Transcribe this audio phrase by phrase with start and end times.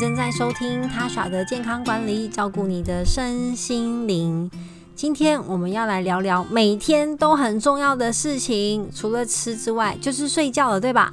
[0.00, 4.50] 正在收听他耍的健康管理，照顾你的身心灵。
[4.96, 11.12] 今天我们要来聊聊每天都很重要的事情，除了吃之外，就是睡觉了，对吧？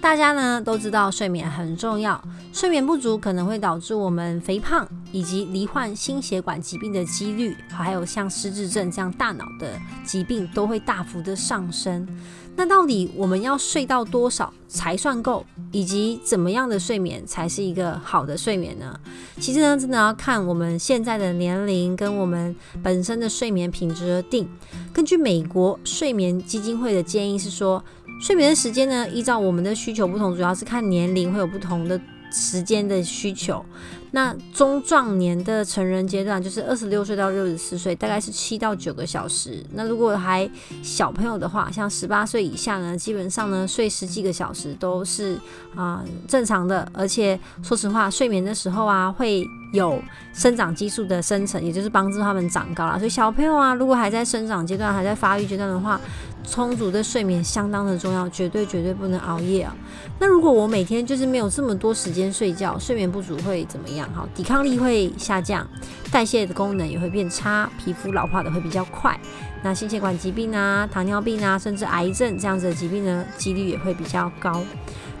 [0.00, 2.20] 大家呢都知道睡眠很重要，
[2.52, 12.08] 睡眠不足可能会导致我们肥胖，以及罹患心血管疾病的几率，还有像失智症这样大脑的疾病都会大幅的上升。
[12.56, 18.98] 那到底我们要睡到多少才算够，以及怎么样的睡眠才是一个好的睡眠呢？
[19.38, 24.48] 其实呢，真的要看我们现在的年龄跟我们本身的睡眠品质而定。
[24.92, 27.82] 根据美国睡眠基金会的建议是说，
[28.20, 31.98] 睡眠的时间呢，依照我们的需求不同，主要是看年龄会有不同的
[32.30, 33.64] 时间的需求。
[34.12, 39.64] 那中壮年的成人阶段，就是二十六岁到六十四岁，大概是七到九个小时。
[39.72, 40.48] 那如果还
[40.82, 45.40] 小朋友的话，像十八岁以下呢，基本上呢睡十几个小时都是
[45.74, 46.86] 啊正常的。
[46.92, 52.98] 而且说实话，睡眠的时候啊会有生长激素的生成，也就是帮助他们长高啦。
[52.98, 56.00] 所以小朋友啊，如果还在生长阶段、还在发育阶段的话，
[56.44, 59.76] 充足的睡眠相当的重要，绝对绝对不能熬夜啊。
[60.18, 64.08] 那如果我每天就是没有这么多时间睡觉，睡眠不足会怎么样？
[64.12, 65.66] 好，抵抗力会下降，
[66.10, 69.18] 代谢的功能也会变差，皮肤老化的会比较快。
[69.62, 74.62] 那心血管疾病啊、糖尿病啊，甚至癌症这样子的疾病呢，几率也会比较高。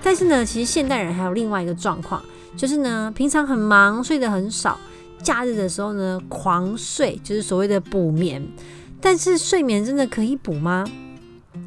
[0.02, 2.22] 但是呢，其实现代人还有另外一个状况，
[2.56, 4.78] 就是呢，平常很忙，睡得很少，
[5.22, 8.46] 假日的时候呢，狂睡，就是所谓的补眠。
[9.00, 10.84] 但是睡眠真的可以补吗？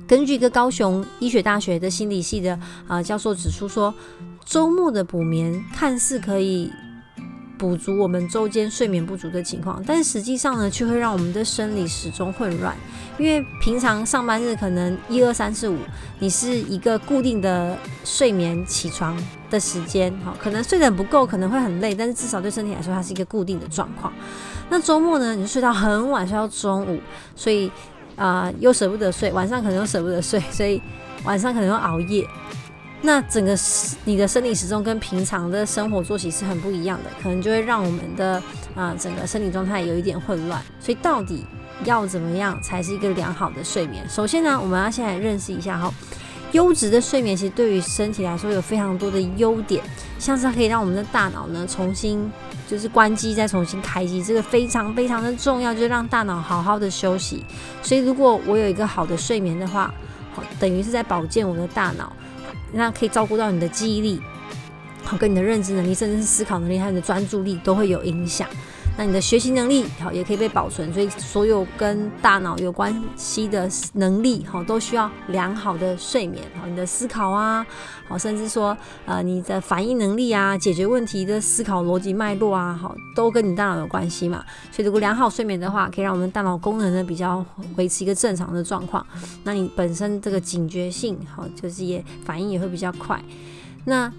[0.07, 3.93] 根据一个高雄医学大学的心理系的啊教授指出说。
[4.45, 6.69] 周末的补眠看似可以
[7.57, 12.75] 补足我们周间睡眠不足的情况，但实际上呢，却会让我们的生理始终混乱。
[13.17, 15.77] 因为平常上班日可能一二三四五，
[16.19, 19.17] 你是一个固定的睡眠起床
[19.53, 24.11] 的时间，哈，可能睡得不够，可能会很累，但是至少对身体来说，它是一个固定的状况。
[24.69, 26.99] 那周末呢，你就睡到很晚，睡到中午，
[27.35, 27.71] 所以
[28.17, 30.81] 啊，又舍不得睡，晚上可能又舍不得睡，所以
[31.23, 32.27] 晚上可能又熬夜。
[33.03, 33.55] 那整个
[34.05, 38.41] 你的生理时钟跟平常的生活作息是很不一样的，可能就会让我们的
[38.75, 40.59] 啊整个身体状态有一点混乱。
[40.79, 41.45] 所以到底
[41.83, 44.03] 要怎么样才是一个良好的睡眠？
[44.09, 45.93] 首先呢，我们要先来认识一下哈，
[46.53, 49.83] 优质的睡眠其实对于身体来说有非常多的优点，
[50.17, 52.31] 像是可以让我们的大脑呢重新
[52.67, 57.43] 就是关机再重新开机，这个非常非常的重要，就是让大脑好好的休息。
[57.81, 59.93] 所以如果我有一个好的睡眠的话，
[60.33, 62.11] 好等于是在保健我的大脑。
[62.75, 64.19] 那可以照顾到你的记忆力，
[65.03, 68.47] 好，跟你的认知能力，甚至是思考能力，还有你的专注力都会有影响。
[68.95, 76.43] 那你的学习能力好也可以被保存，所以所有跟大脑有关系的能力好都需要良好的睡眠。
[76.61, 77.65] 好，你的思考啊，
[78.07, 78.77] 好，甚至说
[79.07, 84.45] 呃你的反应能力啊，解决问题的思考逻辑脉络啊，好，都跟你大脑有关系嘛。
[84.71, 87.43] 所以如果良好睡眠的话，可以让我们大脑功能呢比较
[87.75, 89.03] 维持一个正常的状况。
[89.43, 93.19] 那你本身这个警觉性好，就是也反应也会比较快。
[93.85, 94.13] 那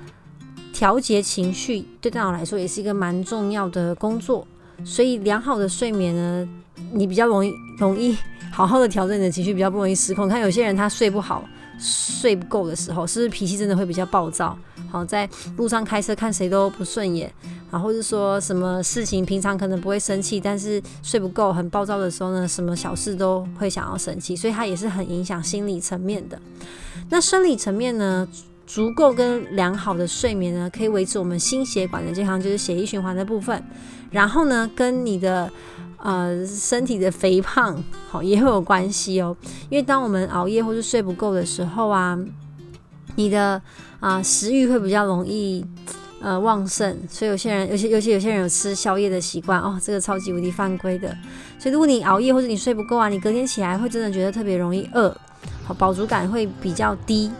[0.73, 4.45] 调节情绪对大脑来说也是一个蛮重要的工作。
[4.85, 6.49] 所以良好的睡眠呢，
[6.93, 8.17] 你比较容易容易
[8.51, 10.29] 好好的调整你的情绪，比较不容易失控。
[10.29, 11.45] 看有些人他睡不好、
[11.79, 14.57] 睡不够的时候，是不是脾气真的会比较暴躁？
[14.91, 17.33] 好，在路上开车看谁都不顺眼，
[17.71, 26.41] 然后或者说什么事情平常可能不会生气，但是睡不够很暴躁的时候呢，什么小事都会想要生气，所以它也是很影响心理层面的。
[27.11, 28.29] 那生理层面呢？
[28.67, 33.63] 足够跟良好的睡眠呢，可以维持我们心血管的健康，就是血液循环的部分。
[34.11, 35.51] 然后呢，跟你的
[35.99, 39.37] 呃身体的肥胖好也会有关系哦。
[39.69, 42.19] 因为当我们熬夜或是睡不够的时候啊，
[43.17, 43.61] 你的
[44.01, 45.65] 啊食欲会比较容易
[46.21, 51.09] 呃旺盛，所以有些人，尤其尤其有些人有吃宵夜的习惯哦，这个超级无敌犯规的。
[51.59, 55.15] 所以如果你熬夜或者你睡不够啊，你隔天起来会真的觉得特别容易饿，
[55.65, 57.31] 好饱足感会比较低。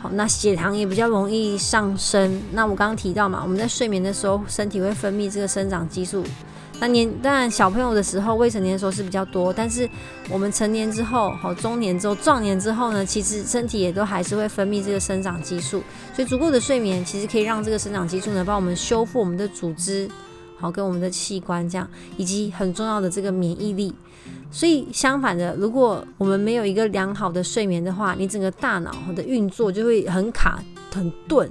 [0.00, 2.40] 好，那血糖也比较容易上升。
[2.52, 6.24] 那我刚刚提到嘛，我们在睡眠的时候，身体会分泌这个生长激素。
[6.80, 9.86] 那年当然小朋友的时候，未成年的时候是比较多，但是
[10.30, 15.82] 我们成年之后，好中年之后、壮年之后呢，其实身体也都还是会分泌这个生长激素。
[16.14, 20.08] 所以足够的睡眠其实可以让这个生长激素呢，帮我们修复我们的组织，
[20.58, 21.86] 好跟我们的器官这样，
[22.16, 23.92] 以及很重要的这个免疫力。
[24.52, 30.60] 所以相反的，如果我们没有一个良好的睡眠的话，你整个大脑的运作就会很卡、
[30.92, 31.48] 很钝，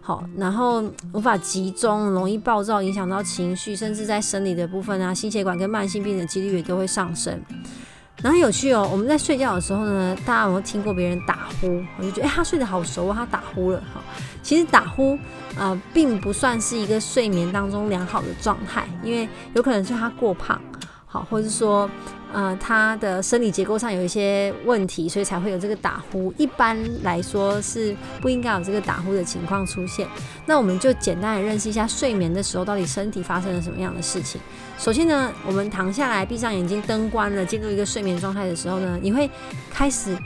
[0.00, 7.40] 好，然后无法集中，容易暴躁，影响到情绪，甚至在生理的部分啊，心血管跟慢性病的几率也都会上升。
[8.20, 11.80] 然后有趣哦，我们在睡觉的时候呢，大家有没有听过别人打呼？
[11.96, 14.02] 我就觉得，哎，他睡得好熟啊，他打呼了哈。
[14.42, 15.16] 其实打呼
[15.56, 20.60] 啊，并不算是一个睡眠当中良好的状态，因为有可能是他过胖，
[21.06, 21.88] 好，或者是说。
[22.32, 26.32] 呃，他的生理结构上有一些问题，所以才会有这个打呼。
[26.38, 30.08] 一般来说是不应该有这个打呼的情况出现。
[30.46, 34.40] 那我们就简单的认识一下睡眠的时候到底身体发生了什么样的事情。
[34.78, 39.30] 首先呢，我们躺下来，闭上眼睛，灯关了，进入一个睡眠状态的时候呢，你会
[39.70, 40.16] 开始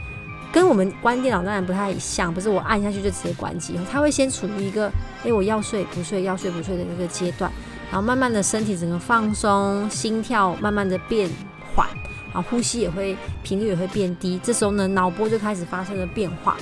[0.49, 4.89] 跟我们关电脑当然不太像，不是我按下去就直接关机，它会先处于一个
[5.25, 7.51] 哎我要睡不睡要睡不睡的一个阶段，
[7.91, 11.29] 然后慢慢的身体整个放松，心跳慢慢的变。
[11.77, 11.87] 缓，
[12.33, 16.57] 啊呼吸也会频率也会变低，这时候呢，脑波就开始发生了变化。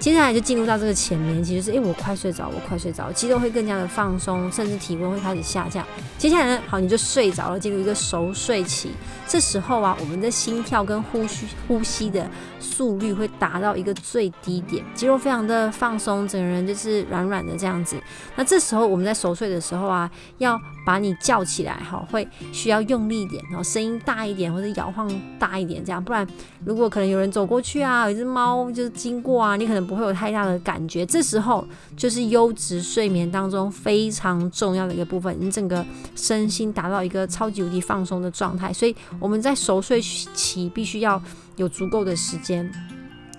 [0.00, 5.84] 接下来就进入到这个前面，其实是，哎，我快睡着，我快睡着，肌肉会更加的放松，甚至体温会开始下降。
[6.16, 8.92] 接下来呢，好，你就睡着了，进入一个熟睡期。
[9.28, 12.26] 这时候啊，我们的心跳跟呼吸呼吸的
[12.58, 18.02] 速率会达到一个最低点，肌肉非常的放松，整个人就是软软的这样子。
[18.36, 20.58] 那这时候我们在熟睡的时候啊，要
[20.90, 25.08] 把你叫起来，哈，会需要用力一点，然后声音大一点，或者摇晃
[25.38, 26.26] 大一点，这样，不然
[26.64, 29.90] 如果可能有人走过去啊，有一只猫就是经过啊，你可能。
[29.90, 31.66] 不会有太大的感觉，这时候
[31.96, 35.84] 就是优质睡眠当中非常重要的一个部分，你整个
[36.14, 38.72] 身心达到一个超级无敌放松的状态。
[38.72, 41.20] 所以我们在熟睡期必须要
[41.56, 42.70] 有足够的时间。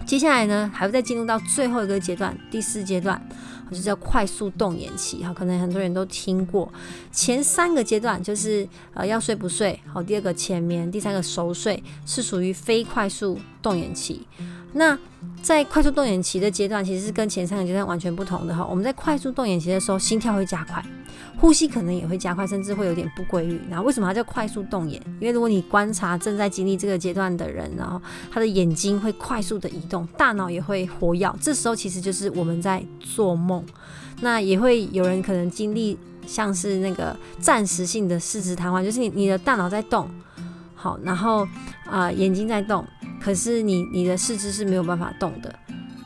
[0.06, 3.21] 接下来呢，还会再进入到最后一个阶段，第四阶段，
[3.71, 5.24] 就叫快速动眼期。
[5.24, 6.71] 哈，可能很多人都听过。
[7.12, 14.27] 前三个阶段就是呃要睡不睡，好，第二个前眠，第三个熟睡是属于非快速动眼期。
[14.74, 14.98] 那
[15.42, 18.66] 在快速动眼期的阶段，其实是跟前三个阶段完全不同的哈。
[18.66, 20.84] 我们在快速动眼期的时候，心跳会加快，
[21.38, 23.60] 呼吸可能也会加快，甚至会有点不规律。
[23.70, 25.02] 那为什么它叫快速动眼？
[25.20, 28.02] 因为如果你观察正在经历这个阶段的人，然后
[28.32, 33.66] 他的眼睛会快速的移动，大脑也会活跃，这时候其实就是我们在做梦。
[34.22, 35.98] 那也会有人可能经历
[36.28, 40.10] 像是那个暂时性的四肢瘫痪，就是你你的大脑在动，
[40.81, 41.48] 好，然后
[41.86, 42.83] 啊眼睛在动。
[43.24, 45.56] 可是你你的四肢是没有办法动的，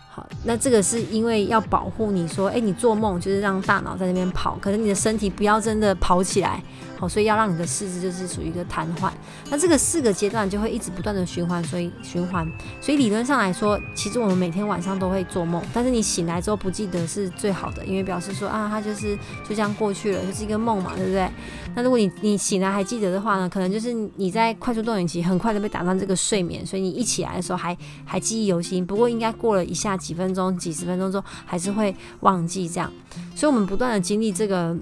[0.09, 6.61] 好，那这个是因为要保护你说，哎，你做梦就是让大脑在那边跑，可是你的身体不要真的跑起来。
[6.97, 9.11] 好，所以要让你的四肢就是属于一个瘫痪，
[9.49, 12.47] 那这个四个阶段就会一直不断的循环，所以循环，
[12.79, 19.15] 所以理论上来说，其实我们每天晚上都会做梦，但是你醒来之后不记得是最好的，因为表示说啊，它就是
[19.47, 21.29] 就这样过去了，就是一个梦嘛，对不对？
[21.75, 32.89] 那如果你你醒来还记得的话呢，可能就是你在快速动眼期很快的被打断这个睡眠，所以你一起来的时候还还记忆犹新，不过应该过了一下几分钟、几十分钟之后，还是会忘记这样，
[33.35, 34.75] 所以我们不断的经历这个。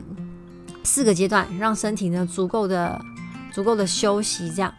[0.84, 3.00] 四个阶段，让身体呢足够的、
[3.52, 4.74] 足够的休息，这样。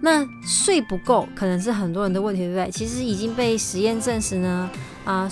[0.00, 2.70] 那睡不够，可能是很多人的问题，对不对？
[2.70, 4.70] 其实已经被实验证实呢，
[5.04, 5.30] 啊，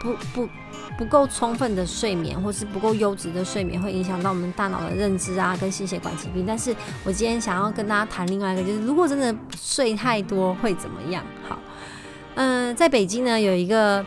[0.00, 0.48] 不不
[0.96, 6.44] 不够充分的睡眠，或是不够优质的睡眠，会影响到我们大脑的认知啊，跟心血管疾病。
[6.46, 6.74] 但是
[7.04, 11.22] 我今天想要跟大家谈另外一个，就是如果真的睡太多会怎么样？
[11.46, 11.58] 好，
[12.36, 14.04] 嗯，在北京呢有一个。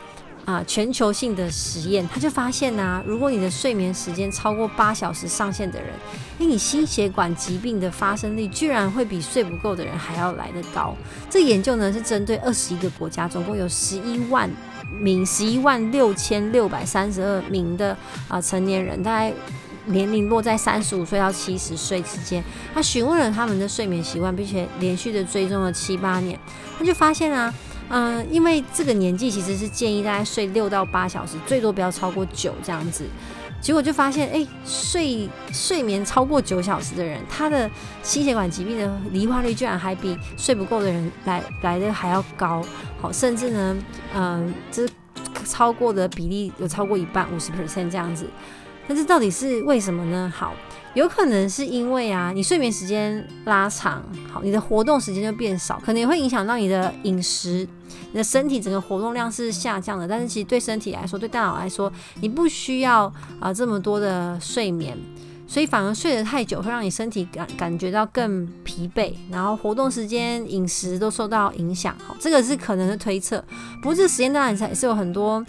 [0.50, 5.90] 啊，全球性的实验，他就发现呢，如果你的睡眠时间超过八小时上限的人，
[6.40, 10.96] 那你心血管疾病的发生率居然会比睡不够的人还要来得高。
[11.30, 14.50] 这研究呢是针对二十一个国家，总共有十一万
[15.00, 17.96] 名，十一万六千六百三十二名的
[18.28, 19.32] 啊成年人，大概
[19.86, 22.44] 年龄落在三十五岁到七十岁之间。
[22.74, 26.40] 他询问了他们的睡眠习惯，并且连续的追踪了七八年，
[26.80, 27.54] 他就发现啊。
[27.90, 33.04] 嗯，因为这个年纪其实是建议大家睡六到八小时，最多不要超过九这样子。
[33.60, 37.70] 结果就发现，哎，睡睡眠超过九小时的人，他的
[38.02, 42.64] 心血管疾病的罹患率居然还比睡不够的人来来的还要高。
[43.02, 43.78] 好，甚至呢，
[44.16, 44.88] 嗯，这
[45.44, 48.30] 超过的比例有超过一半，五十 percent 这样子。
[48.88, 50.32] 但这到底是为什么呢？
[50.34, 50.54] 好。
[50.96, 57.68] 有可能是因为啊，你睡眠时间拉长，好，你的活动时间就变少，可能也会影响到你的饮食，
[58.12, 60.08] 你的身体整个活动量是下降的。
[60.08, 61.92] 但是其实对身体来说，对大脑来说，
[62.22, 64.98] 你不需要啊这么多的睡眠，
[65.48, 71.96] 所以反而睡得太久会让你身体感感觉到更疲惫，然后活动时间、饮食都受到影响。
[72.06, 73.44] 好，这个是可能的推测。
[73.82, 75.46] 不过这个实验当然也是有很多。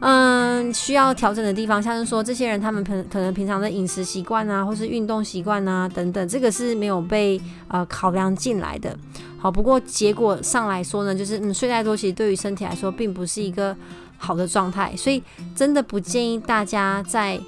[0.00, 8.96] 嗯，需要调整的地方，像是说这些人他们可可能平常的饮食习惯啊，或是运动习惯啊等等，这个是没有被呃考量进来的。
[9.38, 13.76] 好，不过结果上来说呢，就是嗯睡太多其实对于身体来说并不是一个
[14.16, 15.20] 好的状态，所以
[15.56, 17.40] 真的不建议大家在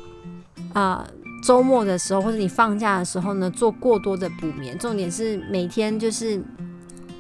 [0.73, 1.07] 啊
[1.45, 4.77] 周末的时候或者你放假的时候呢做过多的补眠。
[4.79, 6.43] 重点是每天就是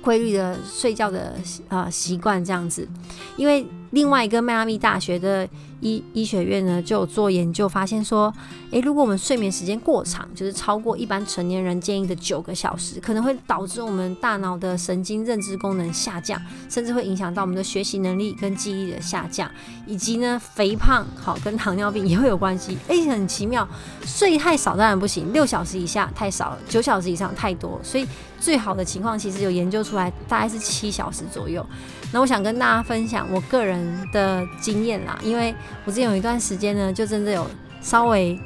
[0.02, 1.34] 规律的睡觉的
[1.68, 2.88] 啊习惯这样子，
[3.36, 5.48] 因为另外一个迈阿密大学的。
[5.82, 8.30] 医医学院呢就有做研究，发现说，
[8.70, 19.50] 诶，如果我们睡眠时间过长，就是超过一般成年人建议的九个小时，可能会导致我们大脑的神经认知功能下降，甚至会影响到我们的学习能力跟记忆力的下降，
[19.86, 22.76] 以及呢，肥胖好跟糖尿病也会有关系。
[22.88, 23.66] 诶，很奇妙，
[24.04, 28.06] 睡太少当然不行，六小时以下太少了，九小时以上太多，所以
[28.38, 31.64] 最好的情况其实有研究出来，大概是七小时左右。
[32.12, 37.46] 那我想跟大家分享我个人的经验啦，因为我之前有一段时间呢，就真的有
[37.80, 38.38] 稍微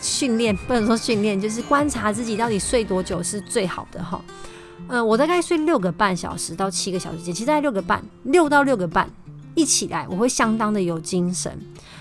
[0.00, 4.20] 训练，不能说训练，就是观察自己到底睡多久是最好的哈。
[4.86, 9.10] 嗯，我大概睡六个半小时到七个小时间，其实在六个半，六到六个半
[9.58, 11.52] 一起来，我会相当的有精神。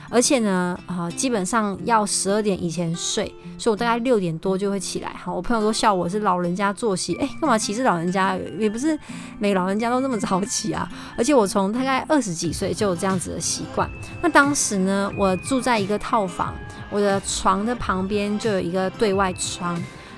[0.09, 3.25] 而且呢，啊，基本上要十二点以前睡，
[3.57, 5.09] 所以我大概六点多就会起来。
[5.09, 8.37] 哈，我朋友都笑我是老人家作息，哎，干嘛歧视老人家？
[8.57, 8.97] 也不是
[9.39, 10.87] 每老人家都那么早起啊。
[11.17, 13.89] 而且我从大概二十几岁就有这样子的习惯。
[14.21, 16.53] 那当时呢，我住在一个套房，
[16.89, 19.77] 我的床的旁边就有一个对外窗。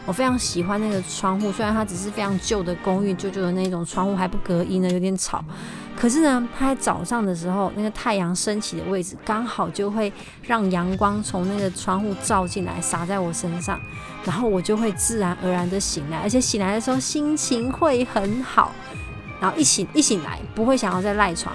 [0.09, 5.39] 我非常喜欢那个窗户，虽然它只是非常旧的公寓，旧旧的那种窗户还不隔音呢，有点吵。
[5.95, 10.11] 可是呢，它在早上的时候，那个太阳升起的位置刚好就会
[10.41, 13.79] 让阳光从那个窗户照进来，洒在我身上，
[14.23, 18.71] 然后我就会自然而然的醒来，而且醒来的时候心情会很好，
[19.39, 21.53] 然后一醒一醒来不会想要再赖床，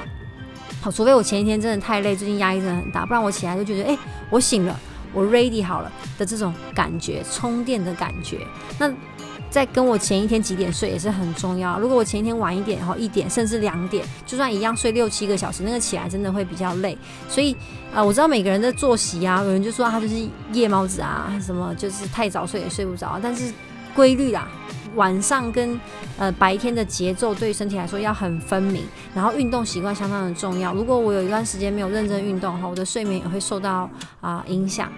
[0.80, 3.98] 好，除非我前一天真的太累，最近压力真的很大，不然我起来就觉得，哎，
[4.30, 4.78] 我醒了。
[5.14, 8.38] 我 ready 好了的这种感觉，充电的感觉。
[8.78, 8.92] 那
[9.48, 11.78] 在跟我前一天几点睡也是很重要。
[11.78, 16.98] 如果我前一天晚一点，然后一点甚至两点，就算一样睡六七个小时，那个起来真的会比较累。
[17.28, 17.56] 所以
[17.94, 23.20] 啊，我知道每个人的作息啊，有人就说他就是夜猫子啊，什么就是太早睡也睡不着。
[23.22, 23.52] 但是
[23.94, 24.48] 规律啦。
[24.94, 25.78] 晚上跟
[26.18, 28.84] 呃白天的节奏对身体来说要很分明，
[29.14, 30.72] 然后运动习惯相当的重要。
[30.74, 33.88] 如果我有一段时间没有认真运动的话，我的睡眠也会受到
[34.20, 34.90] 啊影响。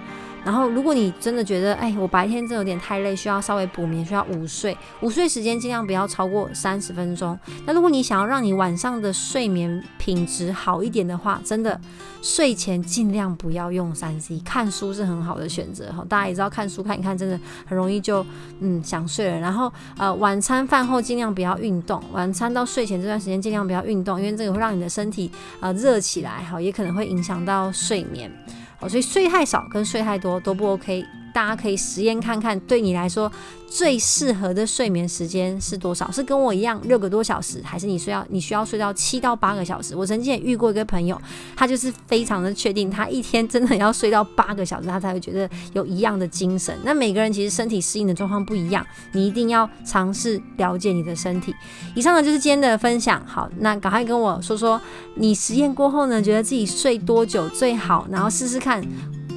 [0.47, 7.37] 然后，如果你真的觉得，哎，我白天真的有点太累，需要稍微补眠，需要午睡，午睡时间尽量不要超过三十分钟。
[7.65, 11.81] 那如果你想要让你晚上的睡眠品质好一点的话，真的
[12.23, 16.07] 睡前尽量不要用三 C，看书是很好的选择哈。
[16.09, 17.37] 大家也知道，看书看一看，真的
[17.67, 18.25] 很容易就
[18.61, 19.41] 嗯想睡了。
[19.41, 28.31] 然后呃，晚餐饭后尽量不要运动，晚餐到睡前这段时间尽量不要运动，因为这个会让你的身体呃热起来哈，也可能会影响到睡眠。
[28.81, 31.05] 哦，所以税太少跟税太多都不 OK。
[31.37, 33.31] 大家可以实验看看，对你来说
[33.69, 36.11] 最适合的睡眠时间是多少？
[36.11, 39.95] 是跟我一样六个多小时，还是你睡要你需要睡到七到八个小时？
[39.95, 41.21] 我曾经也遇过一个朋友，
[41.55, 46.75] 他就是非常的确定，他一天真的要睡到八个小时，他才会觉得有一样的精神。
[46.83, 51.55] 那每个人其实身体适应的状况不一样，你一定要尝试了解你的身体。
[51.95, 54.81] 以上呢就是今天的分享，好，那赶快跟我说说
[55.17, 58.83] 你实验过后呢，觉得自己睡多久最好，然后试试看。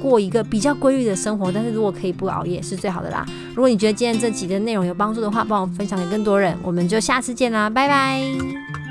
[0.00, 3.24] 过一个比较规律的生活，但是如果可以不熬夜是最好的啦。
[3.50, 6.56] 如果你觉得今天这集的内容有帮助的话，帮我分享给更多人。
[6.62, 8.89] 我们就下次见啦，拜拜。